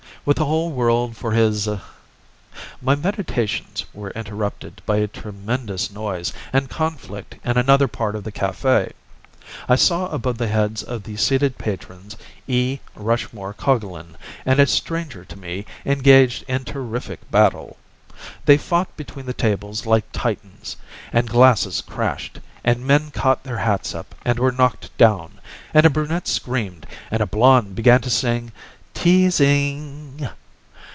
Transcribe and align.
With 0.23 0.37
the 0.37 0.45
whole 0.45 0.69
world 0.71 1.17
for 1.17 1.31
his— 1.31 1.67
My 2.79 2.93
meditations 2.93 3.85
were 3.91 4.11
interrupted 4.11 4.79
by 4.85 4.97
a 4.97 5.07
tremendous 5.07 5.89
noise 5.89 6.31
and 6.53 6.69
conflict 6.69 7.37
in 7.43 7.57
another 7.57 7.87
part 7.87 8.15
of 8.15 8.23
the 8.23 8.31
café. 8.31 8.91
I 9.67 9.75
saw 9.75 10.09
above 10.09 10.37
the 10.37 10.47
heads 10.47 10.83
of 10.83 11.01
the 11.01 11.17
seated 11.17 11.57
patrons 11.57 12.17
E. 12.45 12.77
Rushmore 12.93 13.55
Coglan 13.55 14.15
and 14.45 14.59
a 14.59 14.67
stranger 14.67 15.25
to 15.25 15.35
me 15.39 15.65
engaged 15.87 16.43
in 16.47 16.65
terrific 16.65 17.31
battle. 17.31 17.77
They 18.45 18.57
fought 18.57 18.95
between 18.95 19.25
the 19.25 19.33
tables 19.33 19.87
like 19.87 20.05
Titans, 20.11 20.77
and 21.11 21.27
glasses 21.31 21.81
crashed, 21.81 22.39
and 22.63 22.85
men 22.85 23.09
caught 23.09 23.43
their 23.43 23.57
hats 23.57 23.95
up 23.95 24.13
and 24.23 24.37
were 24.37 24.51
knocked 24.51 24.95
down, 24.99 25.39
and 25.73 25.83
a 25.83 25.89
brunette 25.89 26.27
screamed, 26.27 26.85
and 27.09 27.21
a 27.21 27.25
blonde 27.25 27.73
began 27.73 28.01
to 28.01 28.11
sing 28.11 28.51
"Teasing." 28.93 30.27